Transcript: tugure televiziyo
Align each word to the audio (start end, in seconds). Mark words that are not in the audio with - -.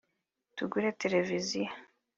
tugure 0.55 0.89
televiziyo 1.01 1.69